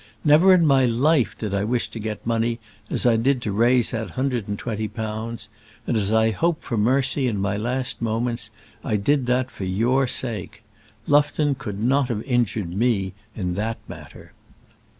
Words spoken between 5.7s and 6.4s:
and as I